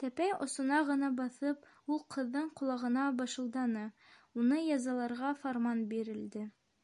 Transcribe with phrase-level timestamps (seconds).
[0.00, 3.86] Тәпәй осона ғына баҫып ул ҡыҙҙың ҡолағына бышылданы:
[4.42, 6.46] —Уны язаларға фарман бирелде.